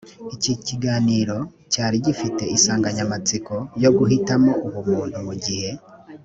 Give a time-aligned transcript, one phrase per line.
[0.35, 1.37] iki kiganiro
[1.71, 3.53] cyari gifite insanganyamatsiko
[3.83, 5.69] yo guhitamo ubumuntu mugihe